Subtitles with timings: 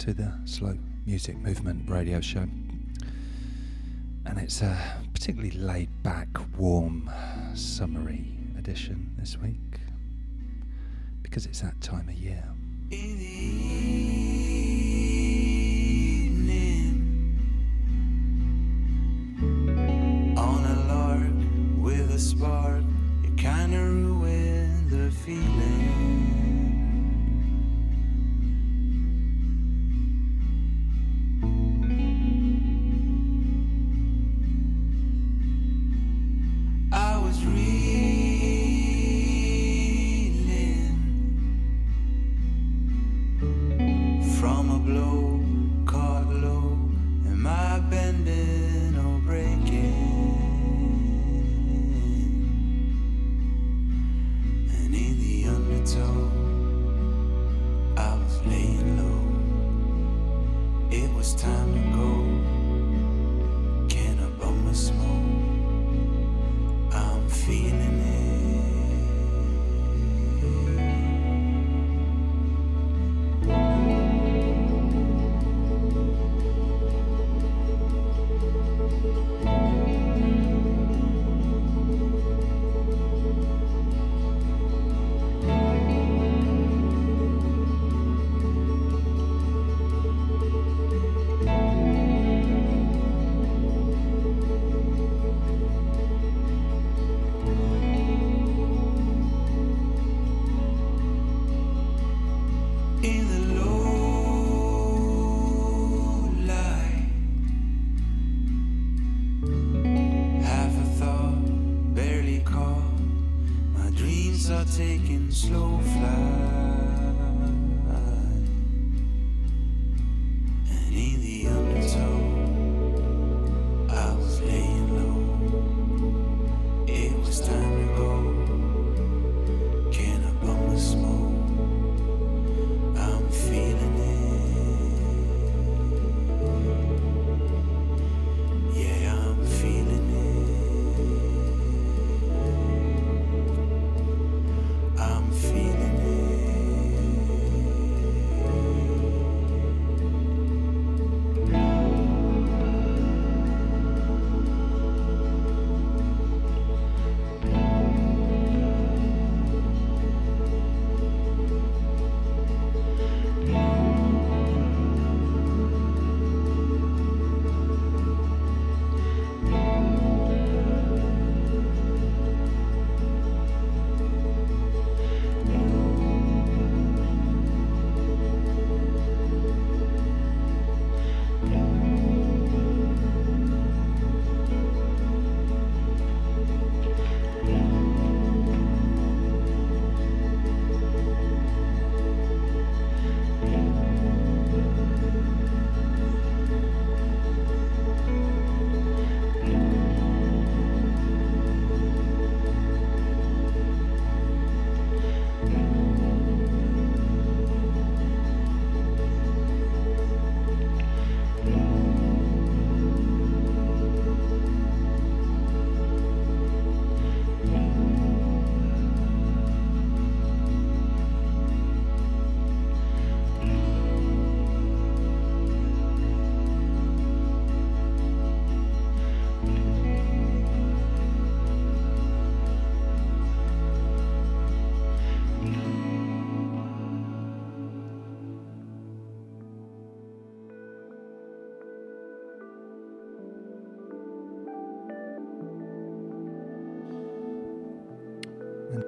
[0.00, 2.48] to the Slow Music Movement radio show.
[4.24, 4.74] And it's a
[5.12, 6.26] particularly laid back,
[6.56, 7.10] warm,
[7.54, 8.24] summery
[8.56, 9.58] edition this week
[11.20, 12.42] because it's that time of year.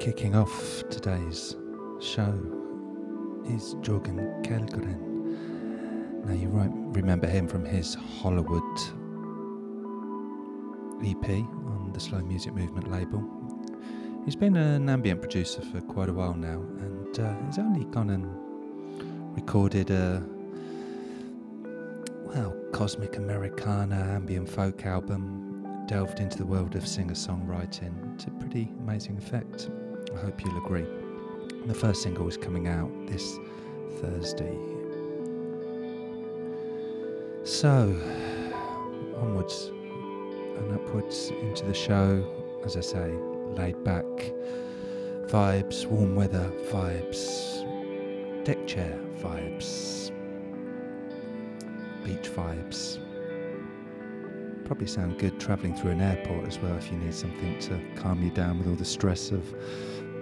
[0.02, 1.54] Kicking off today's
[2.00, 2.34] show
[3.46, 4.98] is Jorgen Kellgren.
[6.26, 8.64] Now, you might remember him from his Hollywood
[11.06, 13.22] EP on the Slow Music Movement label.
[14.24, 18.10] He's been an ambient producer for quite a while now, and uh, he's only gone
[18.10, 20.20] and recorded a
[22.24, 28.68] well, cosmic Americana ambient folk album, delved into the world of singer songwriting to pretty
[28.80, 29.70] amazing effect.
[30.14, 30.86] I hope you'll agree.
[31.66, 33.38] The first single is coming out this
[34.00, 34.56] Thursday.
[37.44, 37.96] So,
[39.20, 39.70] onwards
[40.58, 42.24] and upwards into the show,
[42.64, 43.12] as I say,
[43.56, 44.04] laid back
[45.26, 47.64] vibes, warm weather vibes,
[48.44, 50.10] deck chair vibes.
[52.04, 52.98] beach vibes.
[54.64, 58.22] Probably sound good travelling through an airport as well if you need something to calm
[58.22, 59.54] you down with all the stress of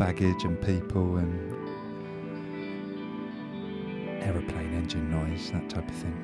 [0.00, 1.52] baggage and people and
[4.22, 6.16] aeroplane engine noise, that type of thing.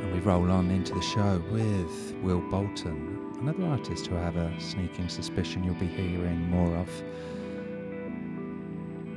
[0.00, 4.36] And we roll on into the show with Will Bolton, another artist who I have
[4.36, 6.88] a sneaking suspicion you'll be hearing more of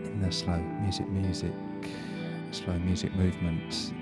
[0.04, 1.54] in the slow music music
[2.52, 3.94] slow music movement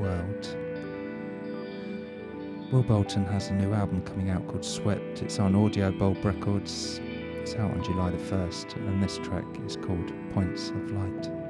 [0.00, 0.56] world.
[2.72, 5.20] Will Bolton has a new album coming out called Swept.
[5.20, 6.98] It's on Audiobulb Records.
[7.42, 11.41] It's out on July the 1st, and this track is called Points of Light.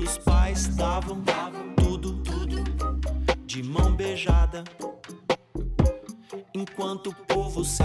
[0.00, 2.64] meus pais davam, davam tudo, tudo
[3.44, 4.64] de mão beijada.
[6.54, 7.82] Enquanto o povo se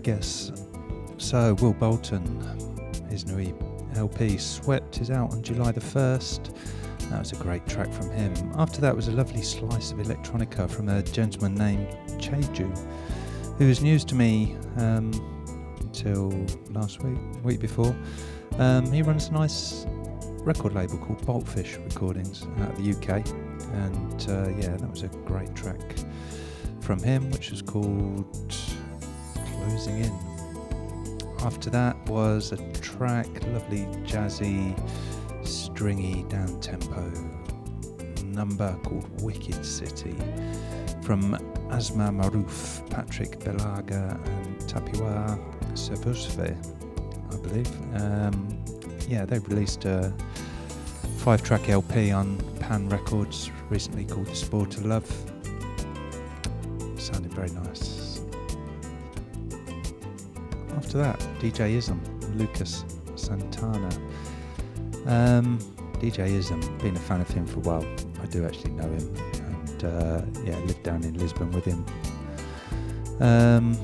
[0.00, 0.50] I guess.
[1.18, 2.24] So, Will Bolton,
[3.10, 3.54] his new
[3.96, 7.10] LP Swept is out on July the 1st.
[7.10, 8.32] That was a great track from him.
[8.56, 12.74] After that was a lovely slice of electronica from a gentleman named Cheju,
[13.58, 15.12] who was news to me um,
[15.80, 16.30] until
[16.70, 17.94] last week, week before.
[18.58, 19.84] Um, he runs a nice
[20.44, 23.28] record label called Boltfish Recordings out of the UK,
[23.74, 25.94] and uh, yeah, that was a great track
[26.80, 28.34] from him, which was called
[29.80, 31.36] Closing In.
[31.40, 34.76] After that was a track, lovely jazzy,
[35.42, 37.10] stringy, down tempo
[38.26, 40.14] number called Wicked City
[41.00, 41.34] from
[41.70, 45.40] Asma Maroof, Patrick Belaga, and Tapiwa
[45.72, 46.54] Svosve,
[47.32, 47.70] I believe.
[48.02, 48.62] Um,
[49.08, 50.12] yeah, they released a
[51.16, 55.10] five track LP on Pan Records recently called The Sport of Love
[56.98, 57.89] sounded very nice.
[60.90, 62.02] After that, DJ Ism,
[62.36, 63.94] Lucas Santtana.
[65.06, 65.60] Um,
[66.00, 67.86] DJ Ism, been a fan of him for a while.
[68.20, 71.86] I do actually know him, and uh, yeah, lived down in Lisbon with him.
[73.20, 73.78] Um,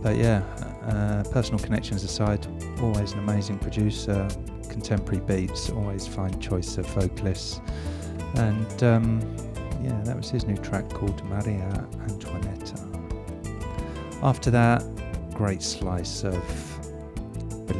[0.00, 0.44] but yeah,
[0.86, 2.46] uh, personal connections aside,
[2.80, 4.28] always an amazing producer.
[4.70, 7.60] Contemporary beats, always fine choice of vocalists,
[8.36, 9.36] and um,
[9.82, 12.84] yeah, that was his new track called Maria Antoinetta.
[14.22, 14.84] After that,
[15.38, 16.34] great slice of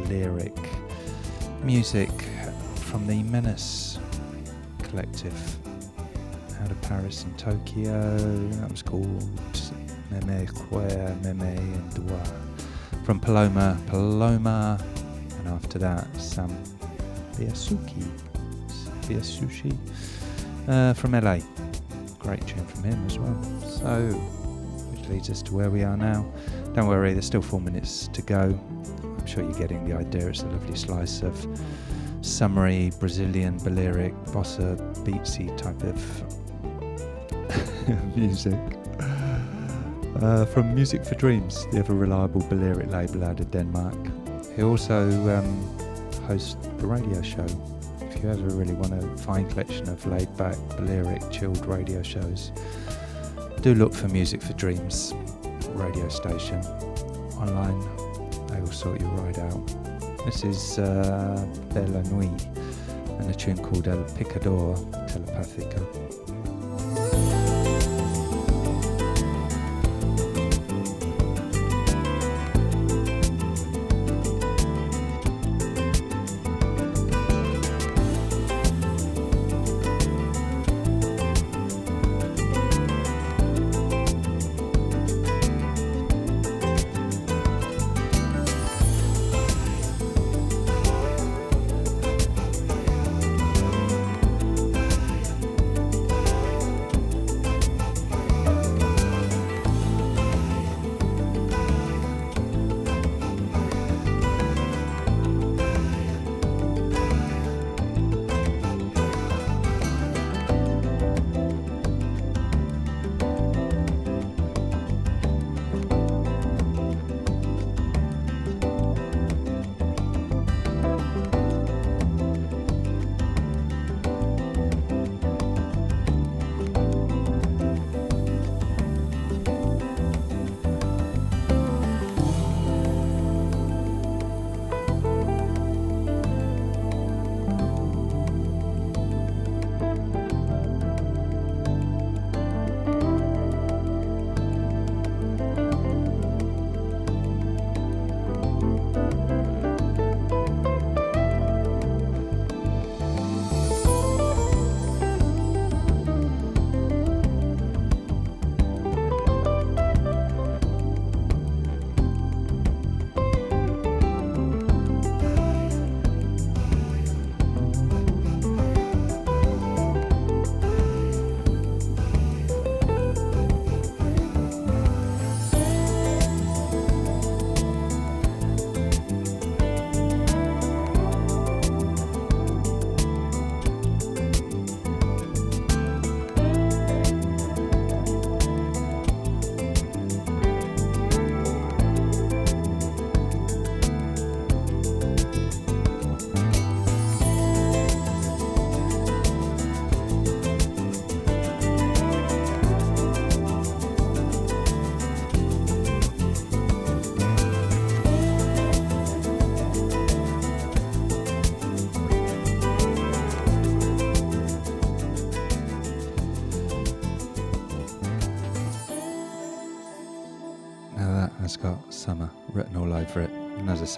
[0.09, 0.57] lyric
[1.61, 2.09] music
[2.75, 3.99] from the Menace
[4.81, 5.57] collective
[6.61, 8.17] out of Paris and Tokyo.
[8.61, 9.23] That was called
[10.09, 12.23] Meme Queer, Meme and.
[13.03, 14.81] From Paloma, Paloma,
[15.39, 16.49] and after that, Sam
[17.33, 18.09] Biasuki,
[19.01, 19.77] Biasushi
[20.69, 21.39] uh, from LA
[22.19, 23.43] great tune from him as well.
[23.63, 24.11] So,
[24.91, 26.25] which leads us to where we are now.
[26.73, 28.57] Don't worry, there's still four minutes to go.
[29.03, 30.27] I'm sure you're getting the idea.
[30.27, 31.47] It's a lovely slice of
[32.21, 35.97] summery Brazilian Balearic bossa beatsy type of
[38.15, 38.59] music.
[40.21, 43.95] Uh, from Music for Dreams, the ever reliable Balearic label out of Denmark.
[44.55, 45.77] He also um,
[46.27, 47.45] hosts the radio show.
[48.01, 52.51] If you ever really want a fine collection of laid back, Balearic, chilled radio shows,
[53.61, 55.13] do look for Music for Dreams
[55.79, 56.59] radio station
[57.37, 57.79] online.
[58.47, 59.65] They will sort you right out.
[60.25, 62.45] This is uh, Bella Nuit
[63.19, 64.75] and a tune called El Picador
[65.07, 66.38] Telepathico.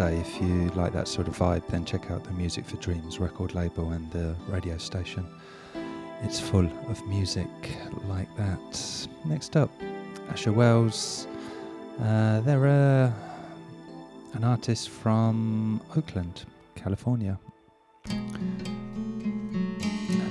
[0.01, 3.19] Say, if you like that sort of vibe, then check out the Music for Dreams
[3.19, 5.27] record label and the radio station.
[6.23, 7.45] It's full of music
[8.07, 9.07] like that.
[9.25, 9.69] Next up,
[10.31, 11.27] Asher Wells.
[12.01, 13.11] Uh, they're uh,
[14.33, 17.37] an artist from Oakland, California.
[18.09, 18.57] And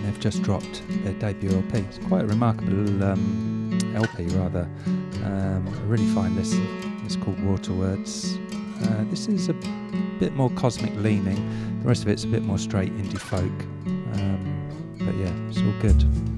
[0.04, 1.78] they've just dropped their debut LP.
[1.78, 4.68] It's quite a remarkable um, LP, rather.
[5.24, 6.66] Um, a really fine listen.
[7.04, 8.39] It's called Waterwords.
[8.82, 9.54] Uh, this is a
[10.18, 11.80] bit more cosmic leaning.
[11.82, 13.44] The rest of it's a bit more straight indie folk.
[14.14, 16.29] Um, but yeah, it's all good.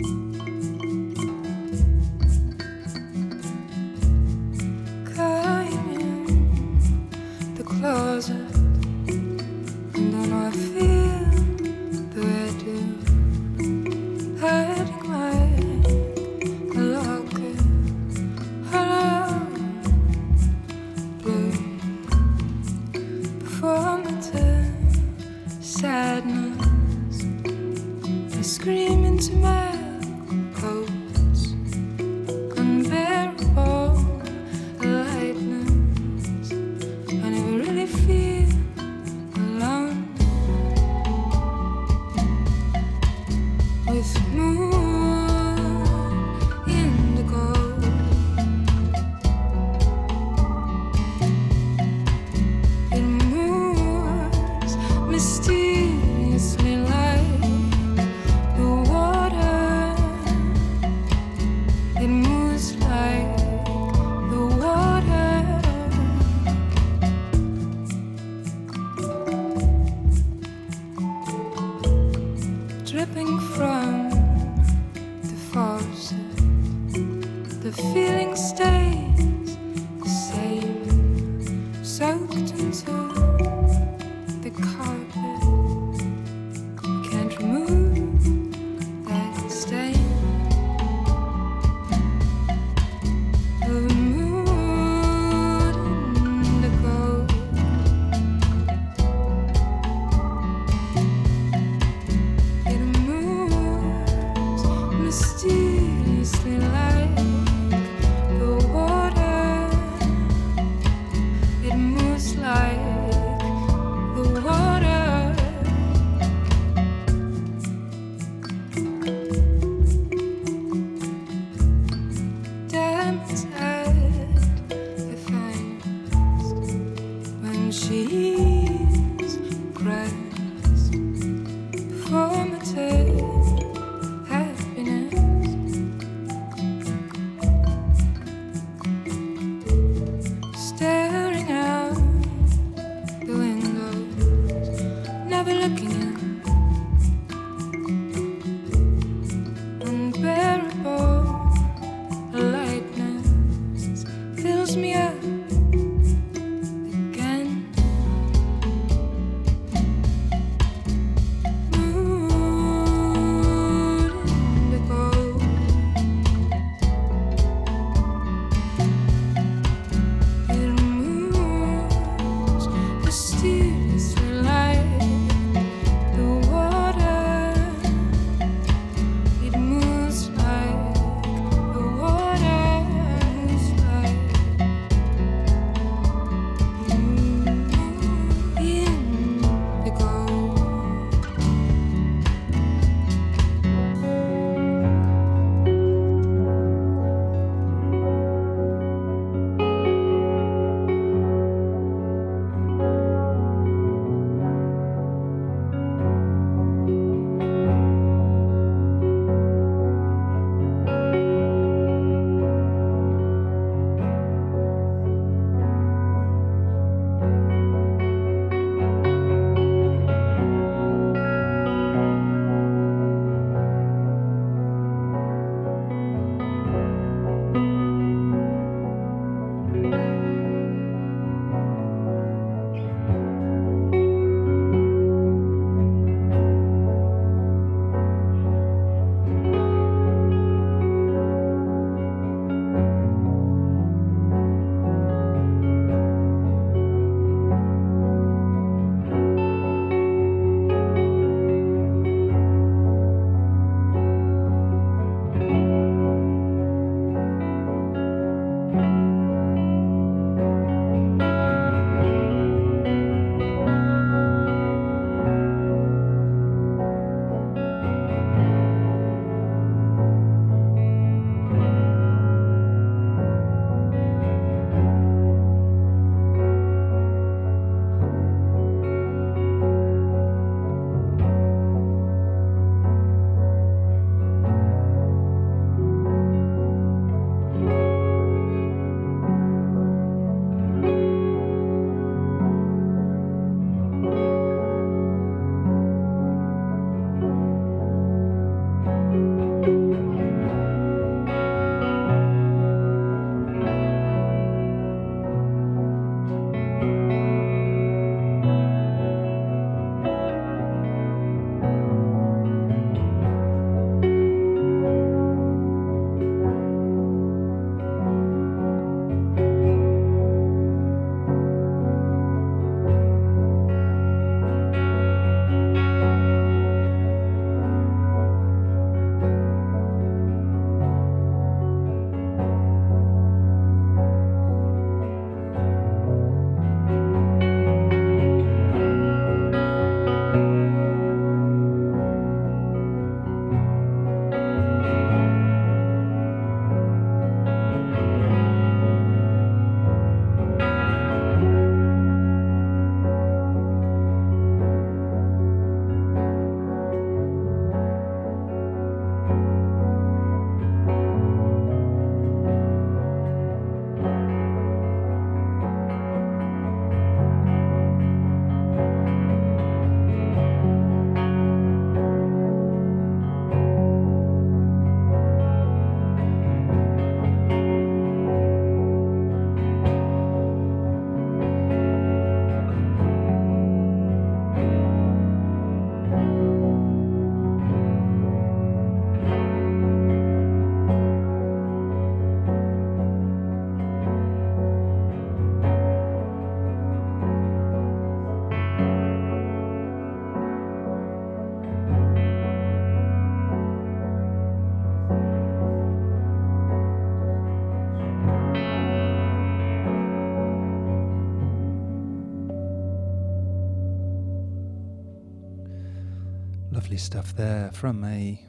[417.03, 418.40] Stuff there from a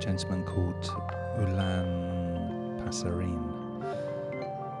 [0.00, 0.84] gentleman called
[1.38, 3.80] Ulaan Passerine.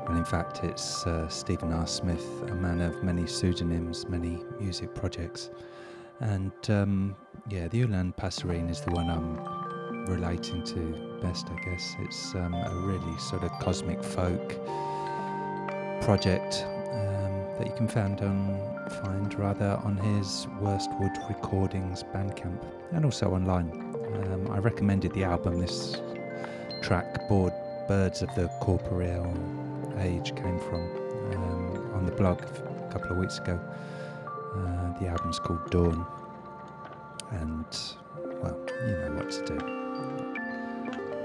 [0.06, 1.86] Well, in fact, it's uh, Stephen R.
[1.86, 5.50] Smith, a man of many pseudonyms, many music projects.
[6.18, 7.16] And um,
[7.48, 11.94] yeah, the Ulaan Passerine is the one I'm relating to best, I guess.
[12.00, 14.48] It's um, a really sort of cosmic folk
[16.02, 22.62] project um, that you can find on find rather on his Worstwood Recordings Bandcamp
[22.92, 23.70] and also online.
[24.14, 25.96] Um, I recommended the album, this
[26.82, 27.52] track, Board
[27.88, 29.32] Birds of the Corporeal
[29.98, 30.82] Age came from
[31.34, 33.60] um, on the blog a couple of weeks ago.
[34.56, 36.06] Uh, the album's called Dawn,
[37.30, 37.66] and
[38.42, 39.80] well, you know what to do.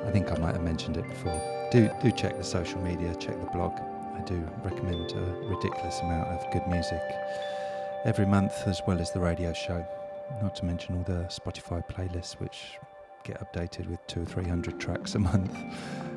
[0.08, 1.42] I think I might have mentioned it before.
[1.72, 3.74] Do do check the social media, check the blog.
[4.16, 7.02] I do recommend a ridiculous amount of good music
[8.06, 9.86] every month, as well as the radio show.
[10.42, 12.78] Not to mention all the Spotify playlists, which
[13.24, 15.56] get updated with two or three hundred tracks a month.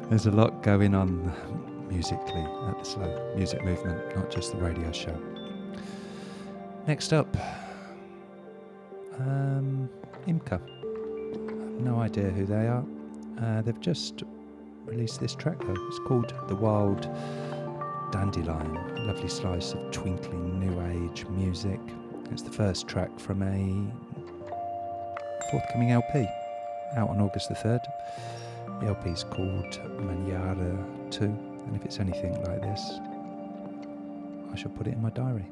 [0.09, 1.33] There's a lot going on
[1.89, 5.19] musically at the slow music movement, not just the radio show.
[6.87, 7.37] Next up,
[9.19, 9.91] um,
[10.27, 10.61] Imca.
[11.81, 12.85] No idea who they are.
[13.41, 14.23] Uh, they've just
[14.85, 15.87] released this track though.
[15.89, 17.09] It's called The Wild
[18.11, 19.07] Dandelion.
[19.07, 21.81] Lovely slice of twinkling new age music.
[22.31, 23.93] It's the first track from a
[25.51, 26.27] forthcoming LP
[26.97, 27.85] out on August the 3rd.
[28.81, 32.81] The LP is called Manyara 2, and if it's anything like this,
[34.53, 35.47] I shall put it in my diary.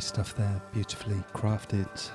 [0.00, 2.10] Lovely stuff there, beautifully crafted.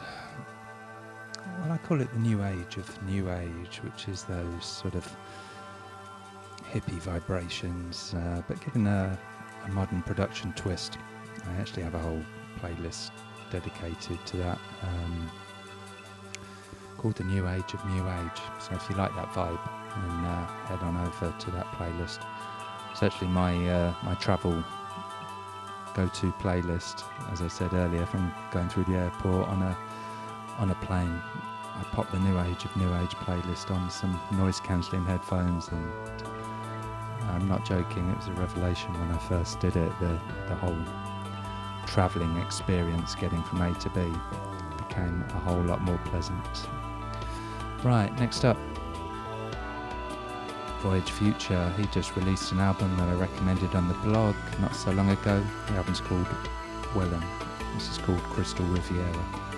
[1.60, 5.16] Well, I call it the new age of new age, which is those sort of
[6.72, 9.16] hippie vibrations, uh, but given a,
[9.66, 10.98] a modern production twist.
[11.48, 12.24] I actually have a whole
[12.60, 13.12] playlist
[13.52, 15.32] dedicated to that um,
[16.98, 18.42] called The New Age of New Age.
[18.62, 19.64] So if you like that vibe,
[19.94, 22.26] then uh, head on over to that playlist.
[22.92, 24.64] It's actually my, uh, my travel
[25.96, 29.78] go-to playlist, as I said earlier, from going through the airport on a
[30.58, 31.22] on a plane.
[31.78, 35.92] I pop the New Age of New Age playlist on some noise cancelling headphones, and
[37.30, 38.10] I'm not joking.
[38.10, 39.92] It was a revelation when I first did it.
[40.00, 40.78] The the whole
[41.88, 44.02] travelling experience, getting from A to B,
[44.78, 46.68] became a whole lot more pleasant.
[47.84, 48.58] Right, next up.
[50.86, 54.92] Voyage Future, he just released an album that I recommended on the blog not so
[54.92, 55.44] long ago.
[55.66, 56.28] The album's called
[56.96, 57.24] Willem.
[57.74, 59.55] This is called Crystal Riviera.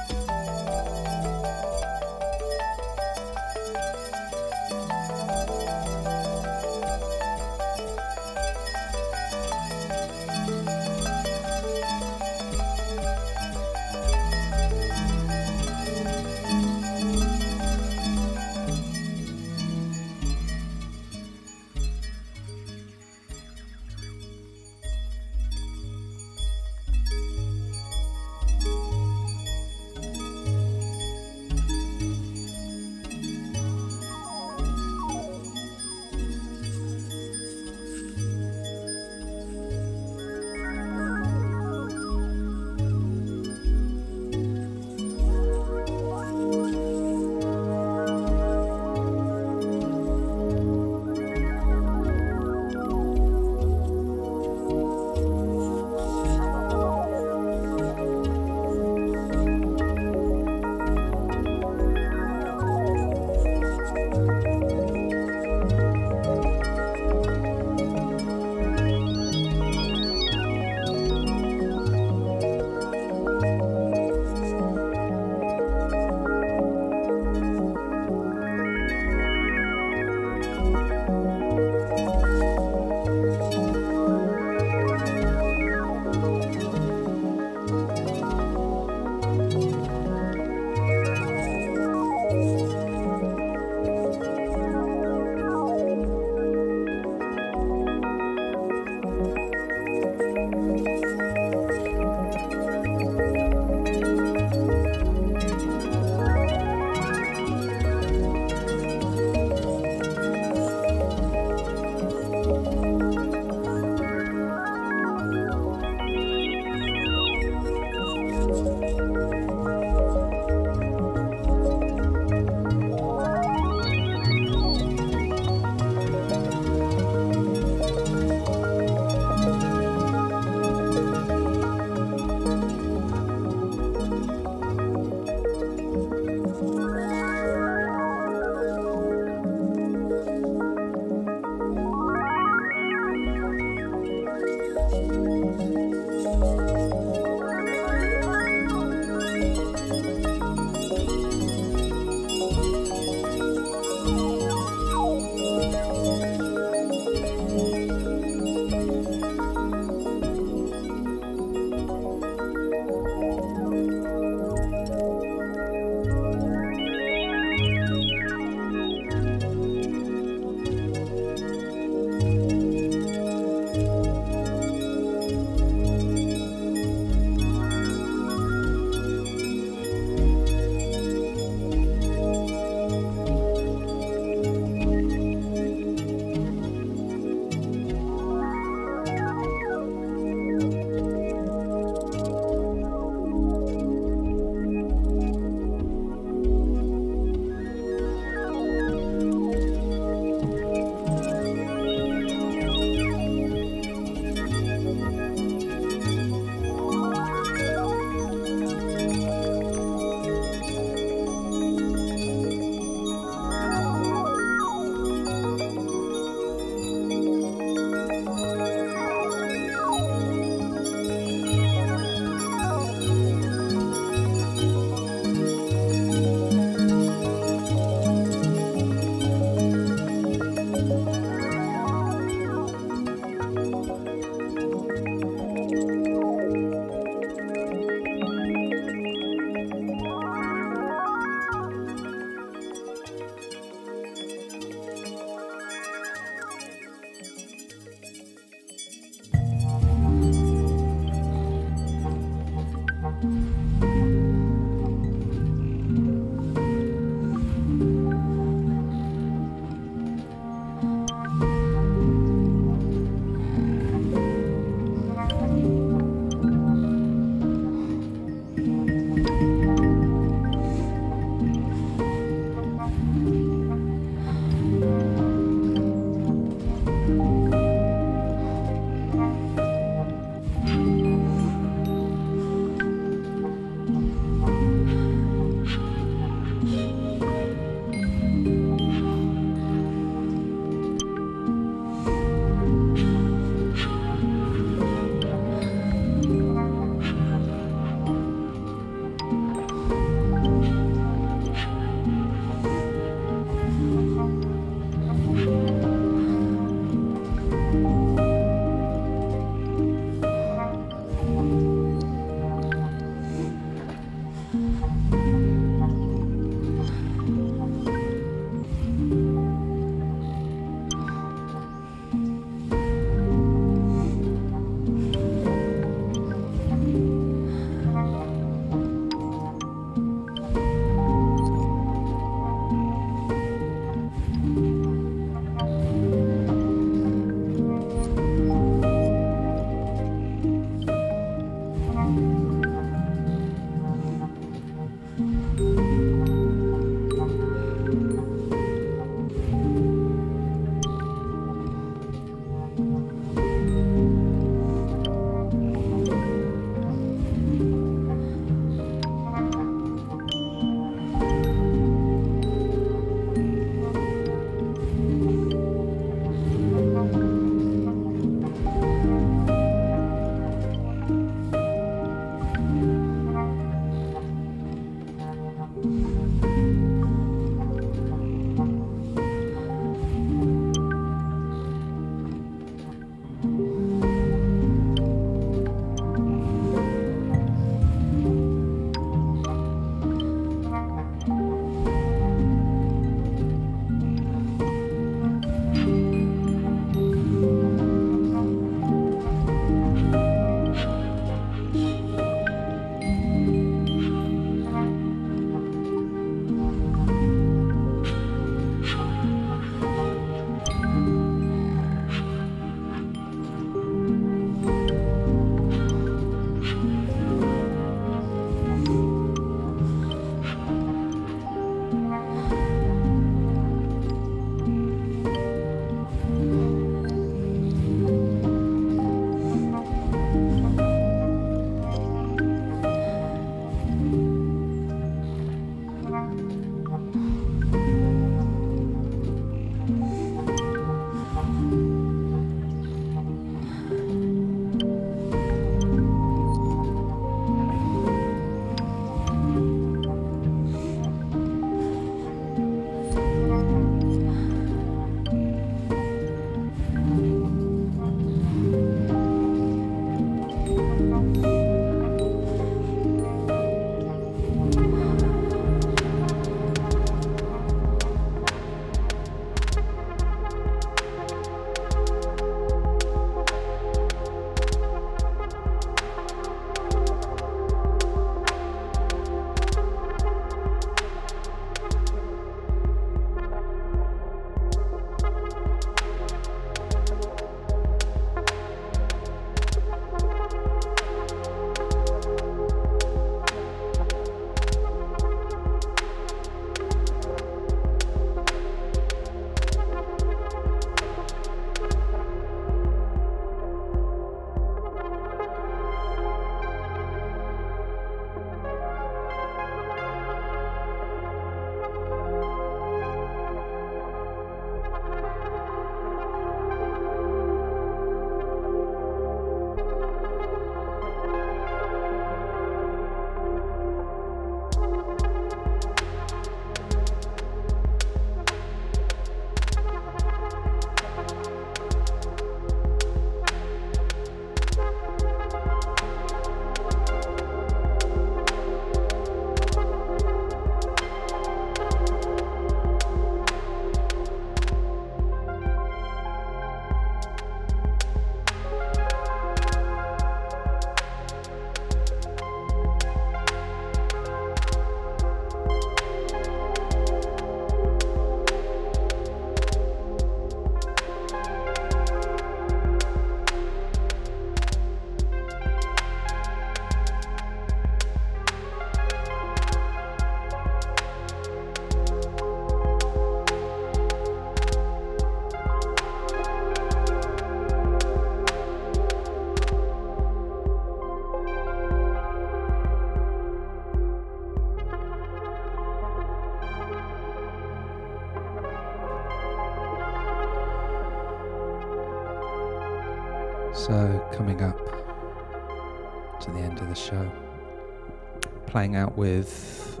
[598.78, 600.00] Playing out with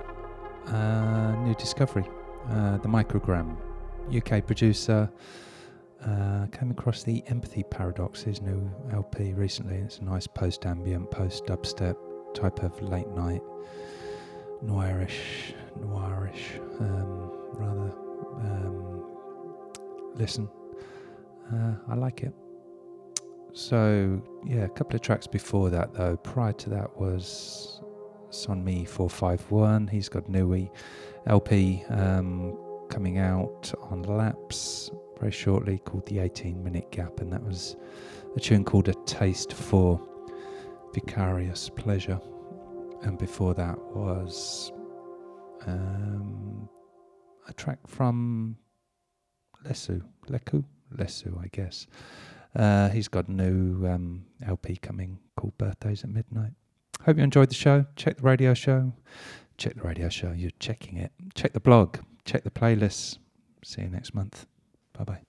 [0.68, 2.04] a new discovery,
[2.48, 3.56] uh, the Microgram,
[4.16, 5.10] UK producer.
[6.06, 9.78] Uh, came across the Empathy Paradox, his new LP recently.
[9.78, 11.96] It's a nice post ambient, post dubstep
[12.34, 13.42] type of late night
[14.64, 17.92] noirish, noirish, um, rather.
[18.46, 19.06] Um,
[20.14, 20.48] listen,
[21.52, 22.32] uh, I like it.
[23.52, 26.16] So yeah, a couple of tracks before that though.
[26.18, 27.80] Prior to that was
[29.08, 29.86] Five one.
[29.86, 30.70] He's got Nui
[31.26, 32.56] LP um,
[32.88, 37.76] coming out on Laps very shortly called the 18 minute gap, and that was
[38.36, 40.00] a tune called A Taste for
[40.94, 42.20] Vicarious Pleasure.
[43.02, 44.72] And before that was
[45.66, 46.68] um,
[47.48, 48.56] a track from
[49.64, 50.64] Lesu, Leku,
[50.96, 51.86] Lesu, I guess.
[52.54, 56.52] Uh, he's got a new um, LP coming called Birthdays at Midnight.
[57.08, 57.86] Hope you enjoyed the show.
[57.96, 58.92] Check the radio show.
[59.56, 60.32] Check the radio show.
[60.32, 61.10] You're checking it.
[61.34, 61.96] Check the blog.
[62.26, 63.16] Check the playlists.
[63.64, 64.44] See you next month.
[64.92, 65.27] Bye bye.